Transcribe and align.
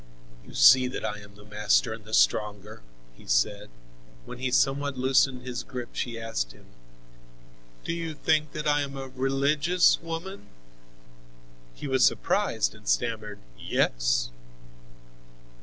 "You 0.43 0.55
see 0.55 0.87
that 0.87 1.05
I 1.05 1.19
am 1.19 1.35
the 1.35 1.45
master 1.45 1.93
and 1.93 2.05
the 2.05 2.13
stronger," 2.15 2.81
he 3.15 3.27
said. 3.27 3.69
When 4.25 4.39
he 4.39 4.49
somewhat 4.49 4.97
loosened 4.97 5.45
his 5.45 5.61
grip, 5.61 5.89
she 5.93 6.19
asked 6.19 6.53
him: 6.53 6.65
"Do 7.83 7.93
you 7.93 8.15
think 8.15 8.51
that 8.53 8.67
I 8.67 8.81
am 8.81 8.97
a 8.97 9.09
religious 9.09 10.01
woman?" 10.01 10.47
He 11.75 11.87
was 11.87 12.03
surprised 12.03 12.73
and 12.73 12.87
stammered 12.87 13.37
"Yes." 13.59 14.31